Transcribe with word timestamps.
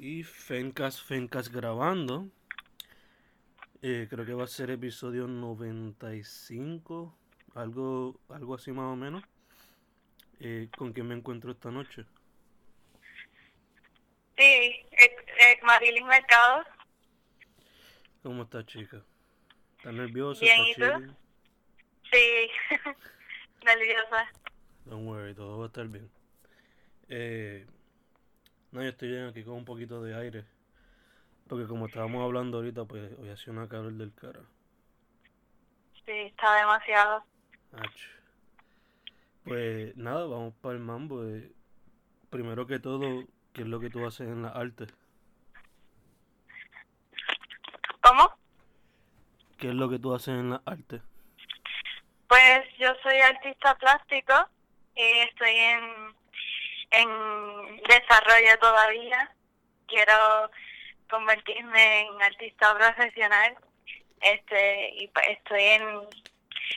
Y 0.00 0.22
Fencas 0.22 1.02
Fencas 1.02 1.50
grabando. 1.50 2.28
Eh, 3.82 4.06
creo 4.08 4.24
que 4.24 4.32
va 4.32 4.44
a 4.44 4.46
ser 4.46 4.70
episodio 4.70 5.26
95, 5.26 7.18
algo, 7.56 8.20
algo 8.28 8.54
así 8.54 8.70
más 8.70 8.92
o 8.92 8.96
menos. 8.96 9.24
Eh, 10.38 10.68
¿Con 10.76 10.92
quién 10.92 11.08
me 11.08 11.16
encuentro 11.16 11.50
esta 11.50 11.72
noche? 11.72 12.04
Sí, 14.36 14.42
eh, 14.44 15.60
Marilyn 15.64 16.06
Mercado. 16.06 16.64
¿Cómo 18.22 18.44
estás, 18.44 18.66
chica? 18.66 19.02
¿Estás 19.78 19.94
nerviosa? 19.94 20.40
Bien, 20.40 20.60
¿Estás 20.66 21.00
¿y 21.00 21.06
tú? 21.06 21.14
Sí, 22.12 22.50
nerviosa. 23.64 24.30
Don't 24.84 25.08
worry, 25.08 25.34
todo 25.34 25.58
va 25.58 25.64
a 25.64 25.66
estar 25.66 25.88
bien. 25.88 26.08
Eh, 27.08 27.66
no, 28.72 28.82
yo 28.82 28.88
estoy 28.88 29.08
bien 29.10 29.26
aquí 29.26 29.44
con 29.44 29.54
un 29.54 29.64
poquito 29.64 30.02
de 30.02 30.14
aire. 30.14 30.44
Porque 31.48 31.66
como 31.66 31.86
estábamos 31.86 32.22
hablando 32.22 32.58
ahorita, 32.58 32.84
pues 32.84 33.10
hoy 33.18 33.30
hace 33.30 33.50
una 33.50 33.68
calor 33.68 33.92
del 33.94 34.12
cara. 34.14 34.40
Sí, 36.04 36.12
está 36.12 36.54
demasiado. 36.56 37.24
Ach. 37.72 38.00
Pues 39.44 39.96
nada, 39.96 40.26
vamos 40.26 40.54
para 40.60 40.74
el 40.74 40.80
mambo. 40.80 41.24
eh. 41.24 41.50
Primero 42.30 42.66
que 42.66 42.78
todo, 42.78 43.24
¿qué 43.54 43.62
es 43.62 43.66
lo 43.68 43.80
que 43.80 43.88
tú 43.88 44.04
haces 44.06 44.28
en 44.28 44.42
la 44.42 44.50
arte? 44.50 44.86
¿Cómo? 48.02 48.30
¿Qué 49.58 49.68
es 49.68 49.74
lo 49.74 49.88
que 49.88 49.98
tú 49.98 50.14
haces 50.14 50.28
en 50.28 50.50
la 50.50 50.62
arte? 50.66 51.00
Pues 52.28 52.60
yo 52.78 52.88
soy 53.02 53.18
artista 53.20 53.74
plástico 53.76 54.34
y 54.94 55.02
estoy 55.20 55.54
en, 55.54 56.14
en 56.90 57.76
desarrollo 57.82 58.58
todavía. 58.60 59.30
Quiero 59.86 60.50
convertirme 61.10 62.02
en 62.02 62.22
artista 62.22 62.76
profesional. 62.76 63.56
Este, 64.20 64.90
y 64.96 65.10
estoy 65.30 65.62
en 65.62 65.82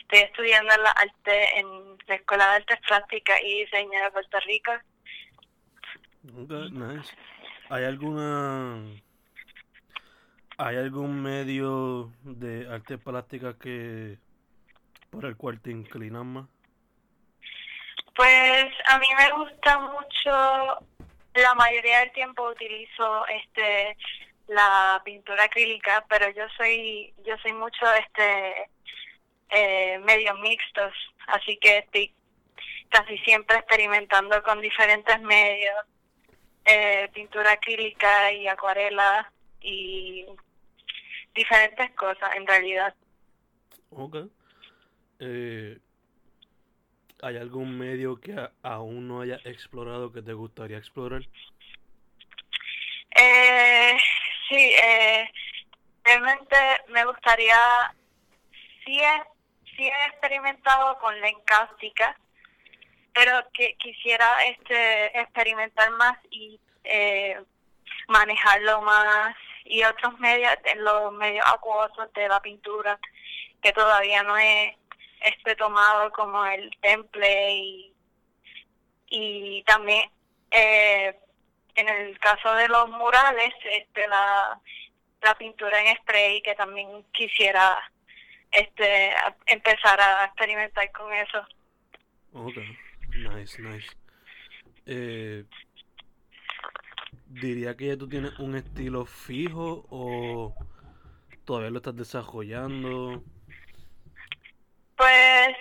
estoy 0.02 0.20
estudiando 0.20 0.74
la 0.76 0.90
arte 0.90 1.58
en 1.58 1.66
la 2.06 2.14
Escuela 2.14 2.48
de 2.50 2.56
Artes 2.56 2.78
Plásticas 2.86 3.40
y 3.42 3.64
Diseño 3.64 4.02
de 4.02 4.10
Puerto 4.10 4.38
Rico. 4.40 4.72
¿Hay 7.70 7.84
alguna... 7.84 8.82
¿Hay 10.58 10.76
algún 10.76 11.22
medio 11.22 12.12
de 12.22 12.68
arte 12.70 12.98
plástica 12.98 13.58
que... 13.58 14.18
por 15.10 15.24
el 15.24 15.36
cual 15.36 15.60
te 15.60 15.70
inclinas 15.70 16.24
más? 16.24 16.46
Pues 18.14 18.66
a 18.86 18.98
mí 18.98 19.06
me 19.16 19.32
gusta 19.32 19.78
mucho, 19.78 20.86
la 21.34 21.54
mayoría 21.54 22.00
del 22.00 22.12
tiempo 22.12 22.48
utilizo 22.48 23.26
este 23.26 23.96
la 24.48 25.00
pintura 25.04 25.44
acrílica, 25.44 26.04
pero 26.08 26.28
yo 26.30 26.44
soy 26.56 27.14
yo 27.24 27.36
soy 27.38 27.52
mucho 27.52 27.86
este 27.94 28.68
eh, 29.50 29.98
medios 30.00 30.38
mixtos, 30.40 30.92
así 31.28 31.56
que 31.58 31.78
estoy 31.78 32.14
casi 32.88 33.16
siempre 33.18 33.56
experimentando 33.56 34.42
con 34.42 34.60
diferentes 34.60 35.20
medios, 35.22 35.76
eh, 36.64 37.08
pintura 37.14 37.52
acrílica 37.52 38.32
y 38.32 38.46
acuarela 38.46 39.32
y 39.60 40.26
diferentes 41.34 41.90
cosas 41.92 42.34
en 42.36 42.46
realidad. 42.46 42.94
Ok. 43.90 44.16
Eh, 45.20 45.78
¿Hay 47.22 47.36
algún 47.36 47.78
medio 47.78 48.20
que 48.20 48.32
a- 48.32 48.50
aún 48.62 49.06
no 49.06 49.20
haya 49.20 49.36
explorado 49.44 50.12
que 50.12 50.22
te 50.22 50.32
gustaría 50.32 50.76
explorar? 50.78 51.22
Eh, 53.14 53.96
sí, 54.48 54.74
eh, 54.82 55.30
realmente 56.02 56.56
me 56.88 57.04
gustaría, 57.04 57.56
sí 58.84 58.98
he, 58.98 59.22
sí 59.76 59.84
he 59.86 60.06
experimentado 60.08 60.98
con 60.98 61.18
la 61.20 61.28
encástica, 61.28 62.18
pero 63.14 63.32
que 63.52 63.76
quisiera 63.76 64.44
este 64.46 65.16
experimentar 65.20 65.90
más 65.92 66.18
y 66.30 66.58
eh, 66.82 67.40
manejarlo 68.08 68.82
más 68.82 69.36
y 69.64 69.84
otros 69.84 70.18
medios, 70.18 70.52
los 70.78 71.12
medios 71.12 71.46
acuosos 71.46 72.12
de 72.14 72.26
la 72.28 72.40
pintura 72.40 72.98
que 73.62 73.72
todavía 73.72 74.24
no 74.24 74.36
he 74.36 74.76
este 75.24 75.56
tomado 75.56 76.10
como 76.12 76.44
el 76.46 76.70
temple 76.80 77.54
y, 77.56 77.94
y 79.08 79.62
también 79.64 80.10
eh, 80.50 81.16
en 81.74 81.88
el 81.88 82.18
caso 82.18 82.54
de 82.54 82.68
los 82.68 82.88
murales 82.90 83.54
este 83.64 84.08
la, 84.08 84.60
la 85.22 85.34
pintura 85.36 85.80
en 85.82 85.96
spray 85.98 86.42
que 86.42 86.54
también 86.54 87.04
quisiera 87.12 87.78
este 88.50 89.12
empezar 89.46 90.00
a 90.00 90.26
experimentar 90.26 90.90
con 90.92 91.12
eso 91.12 91.46
Ok, 92.34 92.56
nice, 93.34 93.60
nice. 93.60 93.90
Eh, 94.86 95.44
diría 97.26 97.76
que 97.76 97.88
ya 97.88 97.96
tú 97.96 98.08
tienes 98.08 98.38
un 98.38 98.56
estilo 98.56 99.04
fijo 99.04 99.86
o 99.90 100.54
todavía 101.44 101.70
lo 101.70 101.78
estás 101.78 101.96
desarrollando. 101.96 103.22
Pues 105.02 105.56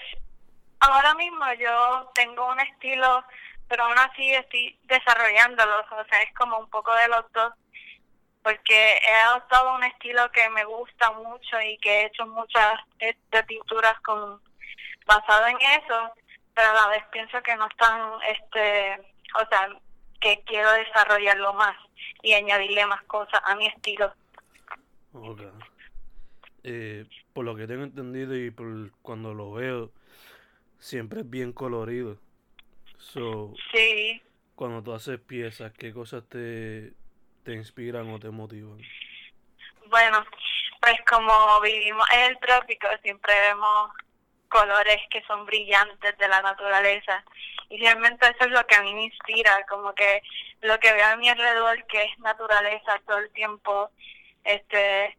ahora 0.81 1.16
mismo 1.16 1.52
yo 1.53 2.12
tengo 2.13 2.47
un 2.47 2.59
estilo, 2.59 3.24
pero 3.68 3.85
aún 3.85 3.97
así 3.97 4.35
estoy 4.35 4.78
desarrollándolo, 4.84 5.79
o 5.79 6.06
sea, 6.06 6.22
es 6.22 6.31
como 6.35 6.59
un 6.59 6.69
poco 6.69 6.94
de 6.94 7.07
los 7.07 7.25
dos, 7.31 7.52
porque 8.44 8.97
he 8.97 9.16
adoptado 9.24 9.74
un 9.74 9.84
estilo 9.84 10.31
que 10.31 10.47
me 10.52 10.63
gusta 10.66 11.12
mucho 11.13 11.59
y 11.59 11.75
que 11.79 11.90
he 11.90 12.06
hecho 12.06 12.28
muchas 12.28 12.81
eh, 13.00 13.18
de 13.31 13.44
pinturas 13.46 14.00
con 14.02 14.40
basado 15.07 15.47
en 15.47 15.58
eso, 15.58 16.13
pero 16.53 16.69
a 16.69 16.73
la 16.73 16.88
vez 16.90 17.03
pienso 17.12 17.41
que 17.41 17.56
no 17.56 17.66
están, 17.66 18.12
este, 18.28 19.02
o 19.41 19.50
sea, 19.50 19.69
que 20.19 20.44
quiero 20.46 20.72
desarrollarlo 20.73 21.53
más 21.53 21.75
y 22.22 22.34
añadirle 22.34 22.85
más 22.85 23.02
cosas 23.06 23.41
a 23.44 23.56
mi 23.56 23.66
estilo. 23.66 24.13
Ok. 25.13 25.41
Eh, 26.63 27.08
por 27.41 27.46
lo 27.47 27.56
que 27.56 27.66
tengo 27.66 27.84
entendido 27.84 28.35
y 28.35 28.52
por 28.52 28.91
cuando 29.02 29.34
lo 29.34 29.52
veo, 29.53 29.91
siempre 30.78 31.22
es 31.22 31.29
bien 31.29 31.53
colorido. 31.53 32.19
So, 32.97 33.56
Sí. 33.74 34.22
cuando 34.53 34.84
tú 34.84 34.94
haces 34.94 35.19
piezas, 35.19 35.74
¿qué 35.74 35.91
cosas 35.91 36.24
te, 36.29 36.94
te 37.44 37.53
inspiran 37.53 38.07
o 38.12 38.19
te 38.19 38.29
motivan? 38.29 38.78
Bueno, 39.88 40.24
pues 40.81 40.94
como 41.09 41.59
vivimos 41.62 42.06
en 42.13 42.31
el 42.31 42.38
trópico, 42.38 42.88
siempre 43.02 43.34
vemos 43.34 43.90
colores 44.47 45.00
que 45.09 45.23
son 45.23 45.44
brillantes 45.47 46.16
de 46.19 46.28
la 46.28 46.44
naturaleza. 46.44 47.25
Y 47.69 47.79
realmente 47.79 48.28
eso 48.28 48.46
es 48.46 48.52
lo 48.52 48.63
que 48.68 48.75
a 48.75 48.84
mí 48.84 48.94
me 48.94 49.06
inspira, 49.06 49.66
como 49.68 49.96
que 49.96 50.22
lo 50.62 50.79
que 50.79 50.94
veo 50.94 51.08
a 51.08 51.16
mi 51.16 51.28
alrededor, 51.28 51.87
que 51.87 52.03
es 52.03 52.20
naturaleza 52.20 53.02
todo 53.08 53.17
el 53.17 53.32
tiempo. 53.32 53.90
Este, 54.44 55.17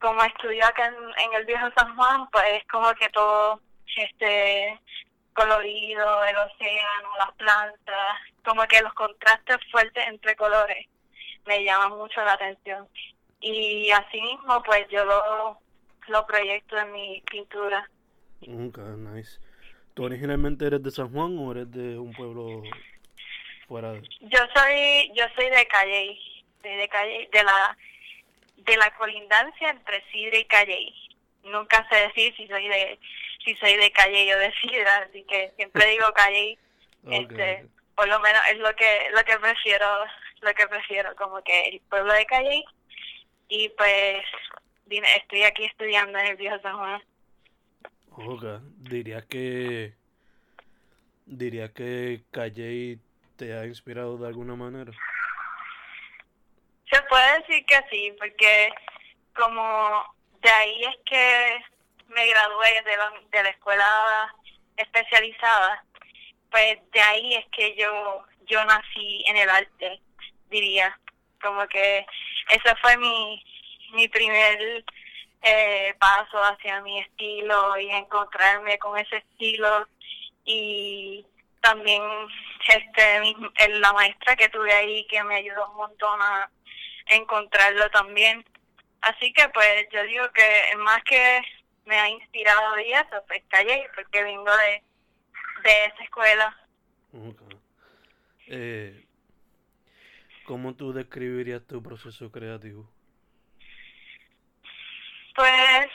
como 0.00 0.22
estudio 0.24 0.64
acá 0.64 0.86
en, 0.86 0.94
en 0.94 1.34
el 1.34 1.44
viejo 1.44 1.68
San 1.76 1.94
Juan, 1.94 2.28
pues 2.30 2.44
es 2.52 2.66
como 2.68 2.92
que 2.94 3.08
todo 3.10 3.60
este 3.96 4.78
colorido, 5.32 6.24
el 6.24 6.36
océano, 6.36 7.08
las 7.18 7.32
plantas, 7.32 8.16
como 8.44 8.62
que 8.64 8.80
los 8.82 8.92
contrastes 8.94 9.58
fuertes 9.70 10.04
entre 10.08 10.34
colores 10.36 10.86
me 11.46 11.64
llaman 11.64 11.96
mucho 11.96 12.22
la 12.22 12.34
atención 12.34 12.88
y 13.40 13.90
asimismo 13.90 14.62
pues 14.62 14.86
yo 14.90 15.04
lo, 15.04 15.58
lo 16.08 16.26
proyecto 16.26 16.76
en 16.76 16.92
mi 16.92 17.22
pintura. 17.30 17.88
Ok, 18.42 18.78
nice. 18.78 19.38
¿Tú 19.94 20.04
originalmente 20.04 20.66
eres 20.66 20.82
de 20.82 20.90
San 20.90 21.12
Juan 21.12 21.36
o 21.38 21.52
eres 21.52 21.70
de 21.70 21.98
un 21.98 22.12
pueblo 22.12 22.62
fuera 23.66 23.92
de... 23.92 24.02
Yo 24.20 24.38
soy 24.54 25.10
yo 25.14 25.24
soy 25.34 25.50
de 25.50 25.66
Calle, 25.66 26.18
de, 26.62 26.68
de 26.70 26.88
Calle, 26.88 27.28
de 27.32 27.44
la 27.44 27.76
de 28.64 28.76
la 28.76 28.90
colindancia 28.96 29.70
entre 29.70 30.04
Sidra 30.10 30.38
y 30.38 30.44
Calle. 30.44 30.94
Nunca 31.44 31.86
sé 31.88 31.96
decir 32.08 32.34
si 32.36 32.46
soy 32.46 32.68
de 32.68 32.98
si 33.44 33.54
soy 33.56 33.76
de 33.76 33.90
Calle 33.90 34.34
o 34.34 34.38
de 34.38 34.52
Sidra, 34.60 34.96
así 35.08 35.24
que 35.24 35.52
siempre 35.56 35.86
digo 35.86 36.12
Calle. 36.14 36.58
Ok, 37.02 37.12
Este, 37.12 37.66
por 37.94 38.06
lo 38.08 38.20
menos 38.20 38.42
es 38.50 38.58
lo 38.58 38.76
que 38.76 39.08
lo 39.12 39.24
que 39.24 39.38
prefiero 39.38 39.86
lo 40.42 40.54
que 40.54 40.66
prefiero, 40.68 41.14
como 41.16 41.42
que 41.42 41.68
el 41.68 41.80
pueblo 41.88 42.12
de 42.12 42.26
Calle 42.26 42.62
y 43.48 43.70
pues 43.70 44.22
vine, 44.86 45.06
estoy 45.16 45.44
aquí 45.44 45.64
estudiando 45.64 46.18
en 46.18 46.26
el 46.26 46.36
Viejo 46.36 46.58
San 46.60 46.76
Juan. 46.76 47.02
Ok, 48.12 48.44
dirías 48.76 49.24
que 49.24 49.94
dirías 51.26 51.70
que 51.70 52.22
Calle 52.30 52.98
te 53.36 53.54
ha 53.54 53.66
inspirado 53.66 54.18
de 54.18 54.28
alguna 54.28 54.56
manera. 54.56 54.92
Se 56.90 57.02
puede 57.02 57.38
decir 57.40 57.64
que 57.66 57.80
sí, 57.90 58.12
porque 58.18 58.72
como 59.34 60.14
de 60.40 60.50
ahí 60.50 60.84
es 60.84 60.96
que 61.04 61.64
me 62.08 62.26
gradué 62.26 62.82
de 62.82 62.96
la, 62.96 63.12
de 63.30 63.42
la 63.42 63.48
escuela 63.50 64.34
especializada, 64.76 65.84
pues 66.50 66.78
de 66.90 67.00
ahí 67.00 67.34
es 67.34 67.46
que 67.52 67.76
yo 67.76 68.24
yo 68.50 68.64
nací 68.64 69.24
en 69.26 69.36
el 69.36 69.48
arte, 69.48 70.00
diría. 70.50 70.98
Como 71.40 71.66
que 71.68 72.04
ese 72.50 72.76
fue 72.82 72.96
mi, 72.98 73.42
mi 73.92 74.08
primer 74.08 74.84
eh, 75.42 75.94
paso 75.98 76.38
hacia 76.42 76.82
mi 76.82 76.98
estilo 77.00 77.78
y 77.78 77.88
encontrarme 77.90 78.78
con 78.78 78.98
ese 78.98 79.18
estilo 79.18 79.86
y 80.44 81.24
también 81.62 82.02
este 82.68 83.68
la 83.68 83.92
maestra 83.92 84.36
que 84.36 84.48
tuve 84.48 84.72
ahí 84.72 85.06
que 85.06 85.22
me 85.24 85.36
ayudó 85.36 85.70
un 85.70 85.76
montón 85.76 86.20
a 86.20 86.50
encontrarlo 87.10 87.90
también. 87.90 88.44
Así 89.02 89.32
que 89.32 89.48
pues 89.50 89.86
yo 89.92 90.02
digo 90.04 90.30
que 90.32 90.76
más 90.78 91.02
que 91.04 91.40
me 91.84 91.98
ha 91.98 92.08
inspirado 92.08 92.78
y 92.80 92.92
eso 92.92 93.24
pues 93.26 93.42
calle 93.48 93.88
porque 93.94 94.22
vengo 94.22 94.54
de 94.56 94.82
de 95.62 95.84
esa 95.86 96.02
escuela. 96.02 96.56
Eh, 98.46 99.04
¿Cómo 100.44 100.74
tú 100.74 100.92
describirías 100.92 101.66
tu 101.66 101.82
proceso 101.82 102.30
creativo? 102.30 102.90
Pues 105.34 105.88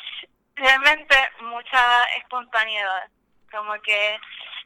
realmente 0.55 1.15
mucha 1.41 2.03
espontaneidad, 2.17 3.09
como 3.51 3.73
que 3.81 4.17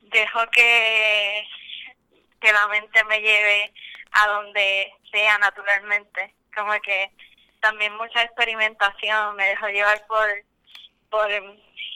dejo 0.02 0.40
que, 0.52 1.44
que 2.40 2.54
la 2.54 2.68
mente 2.68 3.04
me 3.06 3.19
lleve 3.19 3.74
a 4.12 4.28
donde 4.28 4.94
sea 5.12 5.38
naturalmente, 5.40 6.36
como 6.56 6.72
que 6.81 7.12
también 7.62 7.96
mucha 7.96 8.24
experimentación, 8.24 9.36
me 9.36 9.48
dejo 9.50 9.68
llevar 9.68 10.06
por, 10.07 10.28
por 11.10 11.30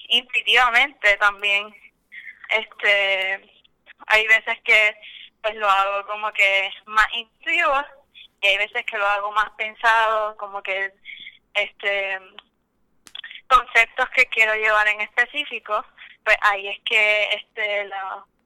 intuitivamente 0.10 1.18
también. 1.18 1.74
Este, 2.50 3.50
hay 4.08 4.28
veces 4.28 4.60
que 4.64 4.96
pues 5.42 5.56
lo 5.56 5.70
hago 5.70 6.08
como 6.08 6.32
que 6.32 6.72
más 6.86 7.08
intuitivo 7.14 7.84
y 8.42 8.48
hay 8.48 8.58
veces 8.58 8.86
que 8.86 8.98
lo 8.98 9.08
hago 9.08 9.32
más 9.32 9.50
pensado, 9.52 10.38
como 10.38 10.62
que 10.62 10.92
este 11.54 12.20
conceptos 13.48 14.10
que 14.12 14.26
quiero 14.28 14.56
llevar 14.56 14.88
en 14.88 15.02
específico, 15.02 15.86
pues 16.24 16.38
ahí 16.42 16.68
es 16.70 16.80
que 16.86 17.24
este 17.34 17.90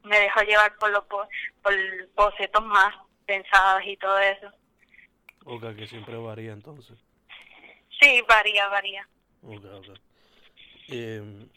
me 0.03 0.19
dejo 0.19 0.41
llevar 0.41 0.75
por 0.77 0.89
los 0.91 1.03
por, 1.05 1.27
bocetos 2.15 2.63
más 2.63 2.93
pensados 3.25 3.81
y 3.85 3.97
todo 3.97 4.17
eso. 4.19 4.51
Ok, 5.49 5.75
que 5.75 5.87
siempre 5.87 6.15
varía 6.17 6.51
entonces. 6.51 6.97
Sí, 7.99 8.21
varía, 8.27 8.67
varía. 8.67 9.07
Ok, 9.41 9.63
ok. 9.63 9.99
Eh, 10.89 11.47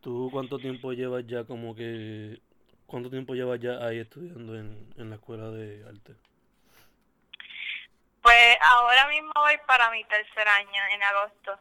¿Tú 0.00 0.28
cuánto 0.32 0.58
tiempo 0.58 0.92
llevas 0.92 1.26
ya 1.26 1.44
como 1.44 1.74
que 1.74 2.40
¿Cuánto 2.86 3.10
tiempo 3.10 3.34
llevas 3.34 3.60
ya 3.60 3.84
ahí 3.84 3.98
estudiando 3.98 4.56
en, 4.56 4.94
en 4.96 5.10
la 5.10 5.16
escuela 5.16 5.50
de 5.50 5.84
arte? 5.88 6.14
Pues 8.22 8.56
ahora 8.60 9.08
mismo 9.08 9.32
voy 9.34 9.58
para 9.66 9.90
mi 9.90 10.04
tercer 10.04 10.46
año, 10.48 10.82
en 10.94 11.02
agosto. 11.02 11.58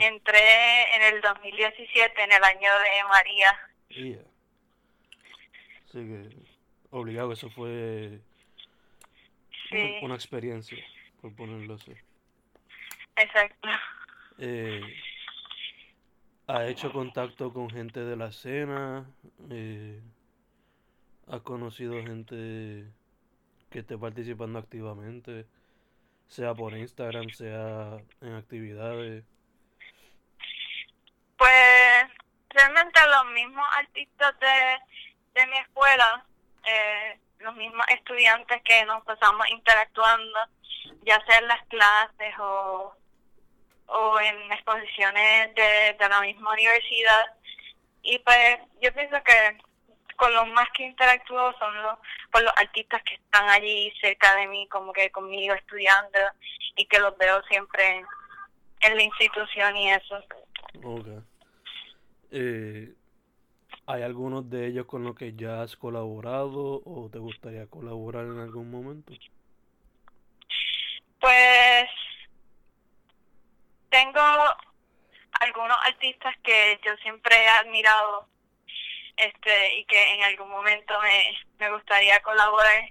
Entré 0.00 0.96
en 0.96 1.14
el 1.14 1.20
2017, 1.20 2.22
en 2.22 2.32
el 2.32 2.42
año 2.42 2.70
de 2.78 3.04
María. 3.08 3.60
Yeah. 3.88 4.24
Así 5.88 5.98
que, 5.98 6.28
obligado, 6.90 7.32
eso 7.32 7.48
fue 7.50 8.20
una, 10.02 10.14
experiencia, 10.14 10.78
por 11.20 11.34
ponerlo 11.34 11.74
así. 11.74 11.92
Exacto. 13.16 13.68
Eh, 14.38 14.82
¿Ha 16.46 16.66
hecho 16.66 16.92
contacto 16.92 17.52
con 17.52 17.70
gente 17.70 18.00
de 18.00 18.16
la 18.16 18.28
escena? 18.28 19.06
Eh, 19.50 20.00
has 21.28 21.40
conocido 21.42 22.02
gente 22.02 22.90
que 23.70 23.78
esté 23.78 23.96
participando 23.96 24.58
activamente, 24.58 25.46
sea 26.26 26.54
por 26.54 26.76
Instagram, 26.76 27.28
sea 27.30 27.98
en 28.20 28.34
actividades? 28.34 29.24
Pues 31.36 32.04
realmente 32.50 33.00
los 33.06 33.32
mismos 33.32 33.66
artistas 33.76 34.34
de, 34.40 35.40
de 35.40 35.46
mi 35.46 35.56
escuela, 35.58 36.26
eh, 36.66 37.18
los 37.40 37.54
mismos 37.56 37.84
estudiantes 37.88 38.62
que 38.62 38.84
nos 38.84 39.04
pasamos 39.04 39.48
interactuando, 39.50 40.38
ya 41.02 41.20
sea 41.26 41.38
en 41.38 41.48
las 41.48 41.62
clases 41.66 42.34
o, 42.38 42.94
o 43.86 44.20
en 44.20 44.52
exposiciones 44.52 45.54
de, 45.54 45.96
de 45.98 46.08
la 46.08 46.20
misma 46.20 46.52
universidad. 46.52 47.34
Y 48.02 48.18
pues 48.20 48.58
yo 48.80 48.92
pienso 48.92 49.22
que 49.24 49.58
con 50.20 50.34
los 50.34 50.46
más 50.48 50.68
que 50.76 50.84
interactúo 50.84 51.52
son 51.58 51.82
los, 51.82 51.98
con 52.30 52.44
los 52.44 52.52
artistas 52.56 53.02
que 53.04 53.14
están 53.14 53.48
allí 53.48 53.90
cerca 54.02 54.36
de 54.36 54.46
mí, 54.48 54.68
como 54.68 54.92
que 54.92 55.10
conmigo 55.10 55.54
estudiando 55.54 56.18
y 56.76 56.84
que 56.84 56.98
los 56.98 57.16
veo 57.16 57.42
siempre 57.44 58.04
en, 58.80 58.96
la 58.96 59.02
institución 59.02 59.76
y 59.78 59.90
eso. 59.90 60.22
Ok. 60.84 61.06
Eh, 62.32 62.92
¿Hay 63.92 64.02
algunos 64.02 64.48
de 64.48 64.68
ellos 64.68 64.86
con 64.86 65.02
los 65.02 65.16
que 65.16 65.34
ya 65.34 65.62
has 65.62 65.74
colaborado 65.74 66.80
o 66.84 67.08
te 67.12 67.18
gustaría 67.18 67.66
colaborar 67.66 68.24
en 68.24 68.38
algún 68.38 68.70
momento? 68.70 69.12
Pues 71.18 71.90
tengo 73.88 74.20
algunos 75.40 75.76
artistas 75.84 76.36
que 76.44 76.78
yo 76.86 76.96
siempre 77.02 77.34
he 77.34 77.48
admirado 77.48 78.28
este 79.16 79.78
y 79.78 79.84
que 79.86 80.14
en 80.14 80.22
algún 80.22 80.50
momento 80.50 80.94
me, 81.02 81.36
me 81.58 81.72
gustaría 81.72 82.20
colaborar. 82.20 82.90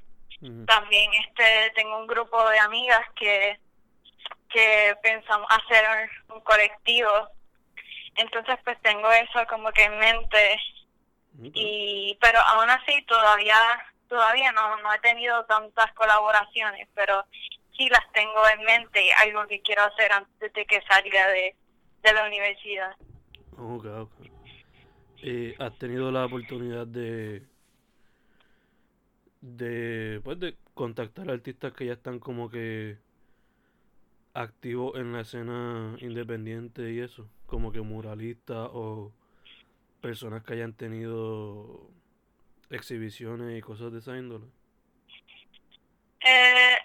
También 0.67 1.11
este 1.13 1.71
tengo 1.75 1.97
un 1.97 2.07
grupo 2.07 2.49
de 2.49 2.59
amigas 2.59 3.05
que 3.15 3.57
que 4.49 4.95
pensamos 5.01 5.47
hacer 5.49 6.09
un 6.27 6.41
colectivo. 6.41 7.29
Entonces 8.15 8.57
pues 8.65 8.77
tengo 8.81 9.09
eso 9.11 9.45
como 9.47 9.71
que 9.71 9.83
en 9.83 9.97
mente 9.97 10.59
y 11.41 12.17
pero 12.19 12.39
aún 12.39 12.69
así 12.69 13.01
todavía 13.03 13.55
todavía 14.07 14.51
no 14.51 14.77
no 14.81 14.93
he 14.93 14.99
tenido 14.99 15.45
tantas 15.45 15.91
colaboraciones, 15.93 16.87
pero 16.95 17.25
sí 17.77 17.87
las 17.89 18.11
tengo 18.11 18.41
en 18.53 18.63
mente 18.65 19.11
algo 19.25 19.47
que 19.47 19.61
quiero 19.61 19.83
hacer 19.83 20.11
antes 20.11 20.53
de 20.53 20.65
que 20.65 20.81
salga 20.81 21.27
de, 21.29 21.55
de 22.03 22.13
la 22.13 22.27
universidad. 22.27 22.95
Eh, 25.21 25.55
has 25.59 25.77
tenido 25.77 26.11
la 26.11 26.25
oportunidad 26.25 26.87
de 26.87 27.43
de 29.41 30.21
pues 30.23 30.39
de 30.39 30.57
contactar 30.73 31.29
artistas 31.29 31.73
que 31.73 31.85
ya 31.85 31.93
están 31.93 32.19
como 32.19 32.49
que 32.49 32.97
activos 34.33 34.97
en 34.97 35.11
la 35.13 35.21
escena 35.21 35.97
independiente 35.99 36.91
y 36.91 36.99
eso, 36.99 37.27
como 37.45 37.71
que 37.71 37.81
muralistas 37.81 38.69
o 38.71 39.11
personas 40.01 40.43
que 40.43 40.53
hayan 40.53 40.73
tenido 40.73 41.89
exhibiciones 42.69 43.57
y 43.57 43.61
cosas 43.61 43.91
de 43.91 43.99
esa 43.99 44.17
índole. 44.17 44.45
Eh, 46.21 46.77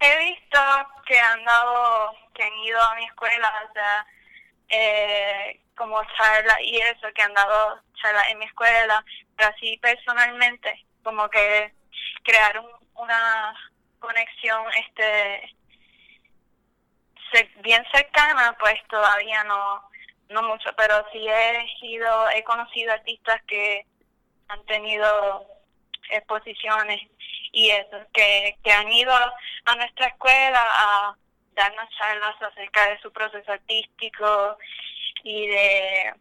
he 0.00 0.18
visto 0.24 0.58
que 1.06 1.18
han 1.18 1.44
dado, 1.44 2.14
que 2.34 2.42
han 2.42 2.54
ido 2.58 2.80
a 2.82 2.94
mi 2.96 3.04
escuela, 3.04 3.52
o 3.68 3.72
sea, 3.72 4.06
eh, 4.68 5.60
como 5.76 6.02
charlas 6.16 6.58
y 6.62 6.76
eso, 6.78 7.08
que 7.14 7.22
han 7.22 7.34
dado 7.34 7.80
charlas 7.94 8.28
en 8.30 8.38
mi 8.38 8.44
escuela, 8.44 9.04
pero 9.36 9.50
así 9.50 9.78
personalmente, 9.78 10.84
como 11.02 11.28
que 11.28 11.72
crear 12.22 12.62
una 12.94 13.54
conexión 13.98 14.64
este 14.86 15.54
bien 17.62 17.82
cercana, 17.92 18.54
pues 18.58 18.74
todavía 18.88 19.42
no 19.44 19.91
no 20.32 20.42
mucho, 20.42 20.70
pero 20.76 21.04
sí 21.12 21.26
he 21.28 21.66
ido, 21.82 22.30
he 22.30 22.42
conocido 22.44 22.92
artistas 22.92 23.40
que 23.46 23.86
han 24.48 24.64
tenido 24.66 25.46
exposiciones 26.10 27.00
y 27.52 27.70
eso, 27.70 27.98
que, 28.12 28.56
que 28.62 28.72
han 28.72 28.90
ido 28.90 29.12
a 29.12 29.76
nuestra 29.76 30.06
escuela 30.06 30.62
a 30.62 31.16
darnos 31.54 31.88
charlas 31.98 32.40
acerca 32.40 32.88
de 32.88 32.98
su 33.00 33.12
proceso 33.12 33.52
artístico 33.52 34.56
y 35.22 35.46
de, 35.46 36.14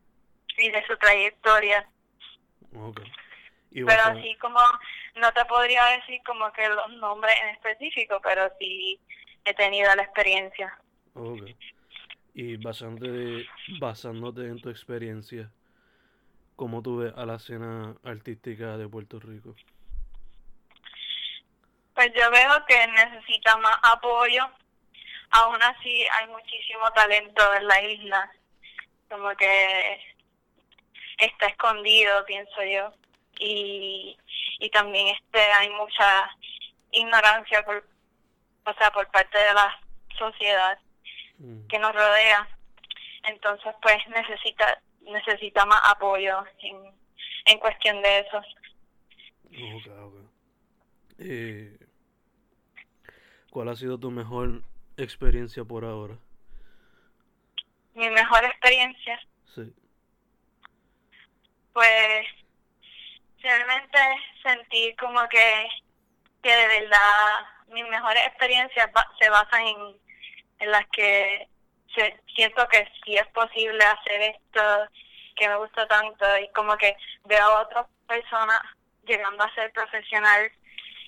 y 0.57 0.69
de 0.69 0.85
su 0.85 0.97
trayectoria. 0.97 1.87
Pero 3.73 4.03
así 4.03 4.35
como 4.35 4.59
no 5.15 5.31
te 5.33 5.45
podría 5.45 5.85
decir 5.85 6.21
como 6.25 6.51
que 6.51 6.67
los 6.67 6.89
nombres 6.97 7.35
en 7.41 7.49
específico, 7.49 8.19
pero 8.21 8.51
sí 8.59 8.99
he 9.45 9.53
tenido 9.53 9.93
la 9.95 10.03
experiencia. 10.03 10.77
Ok. 11.15 11.49
Y 12.33 12.57
basándote, 12.57 13.45
basándote 13.79 14.47
en 14.47 14.61
tu 14.61 14.69
experiencia, 14.69 15.51
¿cómo 16.55 16.81
tú 16.81 16.97
ves 16.97 17.13
a 17.15 17.25
la 17.25 17.35
escena 17.35 17.95
artística 18.03 18.77
de 18.77 18.87
Puerto 18.87 19.19
Rico? 19.19 19.55
Pues 21.93 22.11
yo 22.15 22.31
veo 22.31 22.65
que 22.67 22.87
necesita 22.87 23.57
más 23.57 23.77
apoyo. 23.83 24.49
Aún 25.31 25.61
así 25.61 26.05
hay 26.19 26.27
muchísimo 26.27 26.89
talento 26.93 27.53
en 27.53 27.67
la 27.67 27.81
isla. 27.81 28.31
Como 29.09 29.29
que 29.35 29.99
está 31.17 31.47
escondido, 31.47 32.25
pienso 32.25 32.63
yo. 32.63 32.93
Y, 33.39 34.17
y 34.59 34.69
también 34.69 35.07
este 35.07 35.39
hay 35.39 35.69
mucha 35.69 36.29
ignorancia 36.91 37.63
por 37.65 37.85
o 38.65 38.73
sea, 38.73 38.91
por 38.91 39.07
parte 39.07 39.37
de 39.37 39.53
la 39.53 39.79
sociedad 40.17 40.77
mm. 41.41 41.67
que 41.67 41.79
nos 41.79 41.93
rodea. 41.93 42.47
Entonces, 43.23 43.73
pues 43.81 43.97
necesita 44.09 44.81
necesita 45.01 45.65
más 45.65 45.81
apoyo 45.85 46.43
en, 46.59 46.77
en 47.45 47.59
cuestión 47.59 48.01
de 48.01 48.19
eso. 48.19 48.41
Eh, 51.17 51.77
¿Cuál 53.49 53.69
ha 53.69 53.75
sido 53.75 53.99
tu 53.99 54.11
mejor 54.11 54.63
experiencia 54.97 55.63
por 55.63 55.85
ahora? 55.85 56.15
Mi 57.93 58.09
mejor 58.09 58.45
experiencia. 58.45 59.19
Sí. 59.53 59.73
Pues 61.73 62.27
realmente 63.41 63.97
sentí 64.41 64.95
como 64.95 65.27
que, 65.29 65.67
que 66.41 66.55
de 66.55 66.67
verdad 66.79 67.45
mis 67.67 67.87
mejores 67.89 68.25
experiencias 68.27 68.89
se 69.19 69.29
basan 69.29 69.61
en, 69.67 69.97
en 70.61 70.71
las 70.71 70.87
que 70.89 71.47
siento 72.35 72.67
que 72.69 72.87
sí 73.03 73.17
es 73.17 73.27
posible 73.27 73.83
hacer 73.83 74.21
esto 74.21 74.61
que 75.35 75.49
me 75.49 75.57
gusta 75.57 75.87
tanto 75.87 76.25
y 76.37 76.47
como 76.49 76.77
que 76.77 76.95
veo 77.25 77.43
a 77.43 77.61
otras 77.63 77.87
personas 78.07 78.61
llegando 79.05 79.43
a 79.43 79.53
ser 79.55 79.71
profesional 79.73 80.51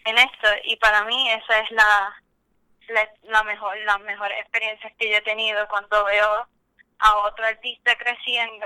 en 0.05 0.17
esto 0.17 0.47
y 0.65 0.75
para 0.77 1.03
mí 1.05 1.29
esa 1.29 1.59
es 1.59 1.71
la, 1.71 2.21
la, 3.23 3.43
mejor 3.43 3.77
las 3.85 3.99
mejores 4.01 4.39
experiencias 4.41 4.91
que 4.97 5.09
yo 5.09 5.17
he 5.17 5.21
tenido 5.21 5.67
cuando 5.69 6.03
veo 6.05 6.47
a 6.99 7.17
otro 7.19 7.45
artista 7.45 7.95
creciendo 7.95 8.65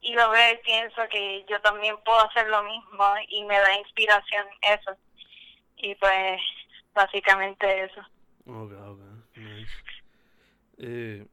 y 0.00 0.14
lo 0.14 0.30
veo 0.30 0.60
pienso 0.62 1.08
que 1.10 1.44
yo 1.48 1.60
también 1.60 1.96
puedo 2.04 2.20
hacer 2.20 2.48
lo 2.48 2.62
mismo 2.64 3.14
y 3.28 3.44
me 3.44 3.58
da 3.58 3.74
inspiración 3.78 4.46
eso 4.62 4.96
y 5.76 5.94
pues 5.94 6.40
básicamente 6.94 7.84
eso. 7.84 8.00
Ok, 8.46 8.72
ok, 8.72 8.98
nice. 8.98 9.09
Eh, 10.82 11.26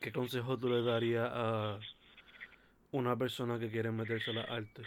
¿Qué 0.00 0.12
consejo 0.12 0.58
tú 0.58 0.68
le 0.68 0.82
darías 0.82 1.30
a 1.32 1.78
una 2.90 3.16
persona 3.16 3.58
que 3.58 3.70
quiere 3.70 3.90
meterse 3.90 4.32
a 4.32 4.34
la 4.34 4.42
arte? 4.42 4.82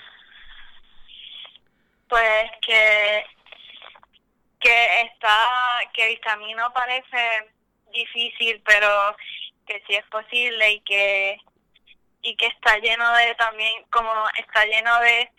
Pues 2.10 2.52
que, 2.62 3.24
que 4.60 5.02
está, 5.02 5.38
que 5.94 6.12
el 6.12 6.20
camino 6.20 6.72
parece 6.74 7.50
difícil, 7.94 8.62
pero 8.66 9.16
que 9.66 9.82
sí 9.88 9.96
es 9.96 10.06
posible 10.06 10.72
y 10.74 10.80
que 10.82 11.38
y 12.22 12.36
que 12.36 12.48
está 12.48 12.78
lleno 12.80 13.10
de 13.14 13.36
también 13.36 13.84
como 13.90 14.12
está 14.38 14.66
lleno 14.66 15.00
de 15.00 15.30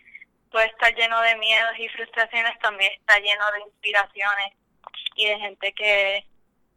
puede 0.51 0.65
estar 0.67 0.93
lleno 0.95 1.21
de 1.21 1.35
miedos 1.37 1.77
y 1.77 1.87
frustraciones, 1.89 2.57
también 2.59 2.91
está 2.93 3.19
lleno 3.19 3.43
de 3.53 3.61
inspiraciones 3.61 4.53
y 5.15 5.27
de 5.27 5.39
gente 5.39 5.73
que, 5.73 6.25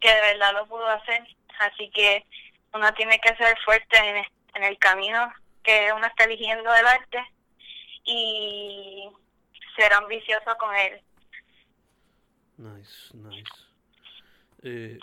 que 0.02 0.12
de 0.12 0.20
verdad 0.20 0.52
lo 0.52 0.66
pudo 0.66 0.86
hacer. 0.86 1.26
Así 1.60 1.88
que 1.90 2.26
uno 2.74 2.92
tiene 2.94 3.18
que 3.20 3.34
ser 3.36 3.56
fuerte 3.64 3.96
en, 3.96 4.24
en 4.54 4.64
el 4.64 4.76
camino 4.78 5.32
que 5.62 5.92
uno 5.94 6.06
está 6.06 6.24
eligiendo 6.24 6.70
del 6.72 6.86
arte 6.86 7.24
y 8.04 9.08
ser 9.76 9.92
ambicioso 9.92 10.56
con 10.58 10.74
él. 10.74 11.00
Nice, 12.58 13.16
nice. 13.16 13.52
Eh, 14.62 14.98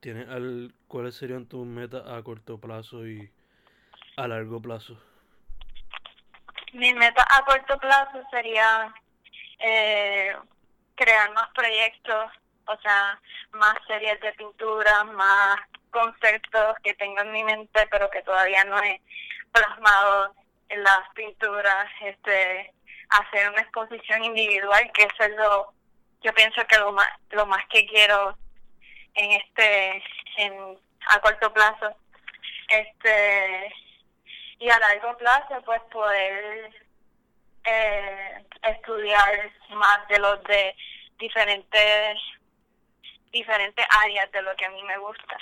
¿tienes 0.00 0.28
al, 0.28 0.74
¿Cuáles 0.88 1.16
serían 1.16 1.46
tus 1.46 1.66
metas 1.66 2.06
a 2.06 2.22
corto 2.22 2.58
plazo 2.58 3.06
y 3.06 3.30
a 4.16 4.28
largo 4.28 4.60
plazo? 4.60 4.98
Mi 6.72 6.92
meta 6.94 7.24
a 7.28 7.44
corto 7.44 7.78
plazo 7.78 8.22
sería 8.30 8.94
eh, 9.58 10.34
crear 10.94 11.30
más 11.32 11.48
proyectos, 11.54 12.30
o 12.66 12.76
sea, 12.80 13.20
más 13.52 13.74
series 13.86 14.20
de 14.20 14.32
pintura, 14.32 15.04
más 15.04 15.60
conceptos 15.90 16.76
que 16.82 16.94
tengo 16.94 17.20
en 17.20 17.32
mi 17.32 17.44
mente, 17.44 17.86
pero 17.90 18.10
que 18.10 18.22
todavía 18.22 18.64
no 18.64 18.82
he 18.82 19.00
plasmado 19.52 20.34
en 20.68 20.82
las 20.82 21.08
pinturas, 21.14 21.86
este, 22.00 22.72
hacer 23.10 23.50
una 23.50 23.60
exposición 23.60 24.24
individual, 24.24 24.90
que 24.94 25.02
eso 25.02 25.24
es 25.24 25.36
lo, 25.36 25.72
yo 26.22 26.32
pienso 26.34 26.64
que 26.66 26.78
lo 26.78 26.92
más, 26.92 27.08
lo 27.30 27.46
más 27.46 27.64
que 27.68 27.86
quiero 27.86 28.36
en 29.14 29.32
este, 29.32 30.02
en, 30.38 30.78
a 31.08 31.20
corto 31.20 31.52
plazo, 31.52 31.94
este, 32.68 33.74
y 34.58 34.70
a 34.70 34.78
largo 34.78 35.16
plazo 35.18 35.60
pues 35.64 35.80
poder 35.90 36.72
eh, 37.64 38.44
estudiar 38.62 39.52
más 39.70 40.08
de 40.08 40.18
los 40.18 40.42
de 40.44 40.74
diferentes 41.18 42.18
diferentes 43.32 43.84
áreas 44.04 44.30
de 44.32 44.42
lo 44.42 44.54
que 44.56 44.66
a 44.66 44.70
mí 44.70 44.82
me 44.84 44.98
gusta 44.98 45.38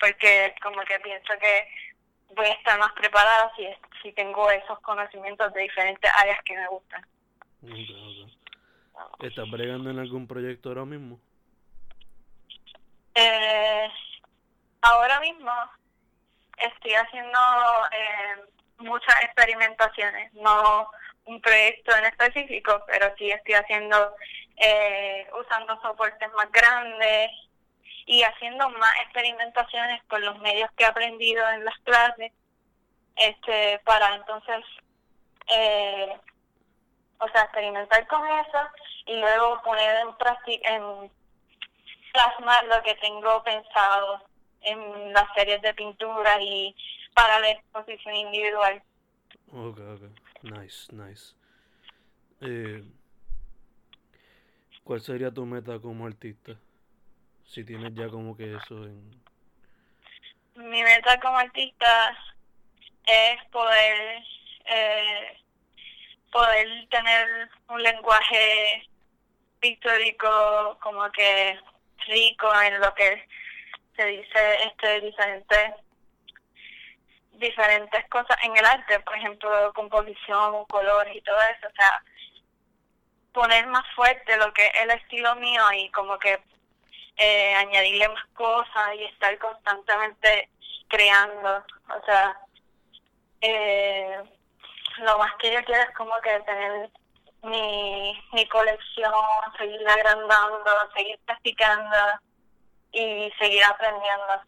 porque 0.00 0.54
como 0.62 0.80
que 0.82 0.98
pienso 1.00 1.32
que 1.40 1.68
voy 2.34 2.46
a 2.46 2.52
estar 2.52 2.78
más 2.78 2.92
preparada 2.92 3.52
si, 3.56 3.66
si 4.02 4.12
tengo 4.12 4.50
esos 4.50 4.78
conocimientos 4.80 5.52
de 5.54 5.62
diferentes 5.62 6.10
áreas 6.20 6.42
que 6.44 6.56
me 6.56 6.68
gustan 6.68 7.06
¿Estás 9.20 9.50
bregando 9.50 9.90
en 9.90 9.98
algún 9.98 10.26
proyecto 10.26 10.70
ahora 10.70 10.84
mismo? 10.84 11.20
Eh, 13.14 13.88
ahora 14.82 15.20
mismo 15.20 15.52
estoy 16.58 16.94
haciendo 16.94 17.38
eh, 17.92 18.42
muchas 18.78 19.22
experimentaciones, 19.22 20.32
no 20.34 20.88
un 21.24 21.40
proyecto 21.40 21.96
en 21.96 22.04
específico, 22.04 22.82
pero 22.86 23.12
sí 23.18 23.30
estoy 23.30 23.54
haciendo, 23.54 24.14
eh, 24.56 25.28
usando 25.38 25.80
soportes 25.80 26.32
más 26.32 26.50
grandes 26.50 27.30
y 28.06 28.22
haciendo 28.22 28.68
más 28.70 28.92
experimentaciones 29.02 30.02
con 30.04 30.24
los 30.24 30.38
medios 30.38 30.70
que 30.76 30.84
he 30.84 30.86
aprendido 30.86 31.48
en 31.50 31.64
las 31.64 31.76
clases, 31.80 32.32
este, 33.16 33.80
para 33.84 34.14
entonces, 34.14 34.64
eh, 35.52 36.16
o 37.18 37.28
sea, 37.28 37.42
experimentar 37.42 38.06
con 38.06 38.26
eso 38.26 38.58
y 39.06 39.16
luego 39.16 39.60
poner 39.62 40.06
en 40.06 40.14
práctica, 40.16 40.68
plasmar 42.12 42.64
lo 42.66 42.82
que 42.82 42.94
tengo 42.96 43.42
pensado 43.42 44.22
en 44.62 45.12
las 45.12 45.26
series 45.34 45.60
de 45.62 45.74
pintura 45.74 46.40
y 46.40 46.74
para 47.14 47.40
la 47.40 47.50
exposición 47.50 48.14
individual. 48.14 48.82
Ok, 49.52 49.78
ok. 49.78 50.02
Nice, 50.42 50.92
nice. 50.92 51.34
Eh, 52.40 52.82
¿Cuál 54.86 55.00
sería 55.00 55.32
tu 55.32 55.44
meta 55.44 55.80
como 55.80 56.06
artista? 56.06 56.52
Si 57.44 57.64
tienes 57.64 57.92
ya 57.94 58.08
como 58.08 58.36
que 58.36 58.54
eso 58.54 58.84
en... 58.84 59.20
Mi 60.54 60.80
meta 60.80 61.18
como 61.18 61.36
artista 61.38 62.16
es 63.04 63.44
poder 63.50 64.22
eh, 64.64 65.40
poder 66.30 66.88
tener 66.88 67.26
un 67.68 67.82
lenguaje 67.82 68.88
pictórico 69.58 70.78
como 70.80 71.10
que 71.10 71.58
rico 72.06 72.48
en 72.62 72.80
lo 72.80 72.94
que 72.94 73.26
se 73.96 74.04
dice 74.06 74.62
este 74.66 75.00
diferente 75.00 75.74
diferentes 77.32 78.08
cosas 78.08 78.36
en 78.44 78.56
el 78.56 78.64
arte, 78.64 79.00
por 79.00 79.16
ejemplo, 79.16 79.72
composición, 79.74 80.64
colores 80.66 81.16
y 81.16 81.20
todo 81.22 81.36
eso, 81.42 81.66
o 81.66 81.74
sea, 81.74 82.02
poner 83.36 83.66
más 83.66 83.84
fuerte 83.94 84.34
lo 84.38 84.50
que 84.54 84.64
es 84.66 84.72
el 84.80 84.90
estilo 84.92 85.36
mío 85.36 85.62
y 85.74 85.90
como 85.90 86.18
que 86.18 86.40
eh, 87.18 87.54
añadirle 87.54 88.08
más 88.08 88.24
cosas 88.32 88.94
y 88.98 89.04
estar 89.04 89.36
constantemente 89.38 90.48
creando, 90.88 91.62
o 91.88 92.04
sea, 92.06 92.40
eh, 93.42 94.22
lo 95.00 95.18
más 95.18 95.34
que 95.38 95.52
yo 95.52 95.62
quiero 95.64 95.82
es 95.82 95.94
como 95.94 96.14
que 96.22 96.40
tener 96.40 96.90
mi, 97.42 98.18
mi 98.32 98.48
colección, 98.48 99.12
seguir 99.58 99.86
agrandando, 99.86 100.70
seguir 100.96 101.18
practicando 101.26 101.96
y 102.92 103.30
seguir 103.38 103.62
aprendiendo. 103.64 104.42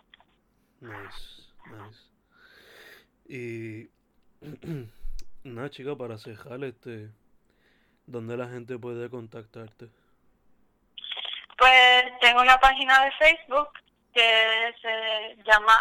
Nice, 0.80 1.42
nice. 1.66 2.08
Y 3.28 3.90
nada, 5.44 5.68
chica, 5.68 5.94
para 5.94 6.16
cejar, 6.16 6.64
este, 6.64 7.10
¿Dónde 8.08 8.38
la 8.38 8.48
gente 8.48 8.78
puede 8.78 9.10
contactarte? 9.10 9.90
Pues 11.58 12.18
tengo 12.22 12.40
una 12.40 12.58
página 12.58 13.04
de 13.04 13.12
Facebook 13.12 13.68
que 14.14 14.74
se 14.80 15.36
llama 15.44 15.74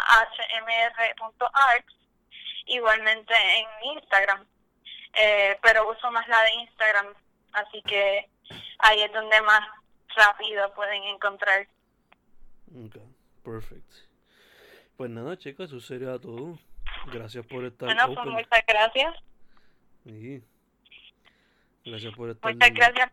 hmr.arts, 0.60 1.96
igualmente 2.66 3.34
en 3.34 3.96
Instagram, 3.96 4.44
eh, 5.14 5.58
pero 5.62 5.90
uso 5.90 6.10
más 6.10 6.28
la 6.28 6.42
de 6.42 6.54
Instagram, 6.56 7.06
así 7.52 7.80
que 7.82 8.28
ahí 8.80 9.00
es 9.00 9.12
donde 9.14 9.40
más 9.40 9.66
rápido 10.14 10.70
pueden 10.74 11.04
encontrar. 11.04 11.66
Ok, 12.76 12.98
perfecto. 13.42 13.96
Pues 14.98 15.10
nada, 15.10 15.38
chicas, 15.38 15.68
eso 15.68 15.80
sería 15.80 16.18
todo. 16.18 16.58
Gracias 17.06 17.46
por 17.46 17.64
estar 17.64 17.86
Bueno, 17.86 18.14
pues 18.14 18.26
muchas 18.26 18.66
gracias. 18.66 19.14
Sí. 20.04 20.44
Gracias 21.84 22.14
por 22.14 22.30
estar 22.30 22.52
Muchas 22.52 22.72
gracias. 22.72 23.12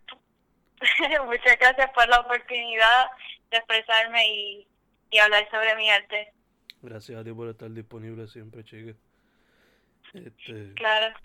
muchas 1.26 1.60
gracias 1.60 1.92
por 1.92 2.08
la 2.10 2.20
oportunidad 2.20 3.08
de 3.52 3.58
expresarme 3.58 4.28
y, 4.28 4.68
y 5.12 5.18
hablar 5.18 5.50
sobre 5.50 5.76
mi 5.76 5.90
arte. 5.90 6.34
Gracias 6.82 7.20
a 7.20 7.24
ti 7.24 7.32
por 7.32 7.50
estar 7.50 7.72
disponible 7.72 8.28
siempre, 8.28 8.64
chicas. 8.64 8.96
Este, 10.14 10.74
claro. 10.76 11.16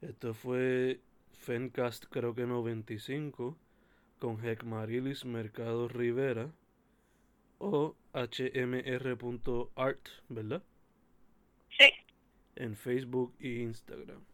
Esto 0.00 0.34
fue 0.34 1.00
Fencast, 1.32 2.06
creo 2.06 2.34
que 2.34 2.46
95, 2.46 3.56
con 4.18 4.40
Marilis 4.64 5.24
Mercado 5.24 5.88
Rivera 5.88 6.50
o 7.58 7.94
hmr.art, 8.12 10.08
¿verdad? 10.28 10.62
Sí. 11.78 11.92
En 12.56 12.76
Facebook 12.76 13.34
e 13.40 13.48
Instagram. 13.60 14.29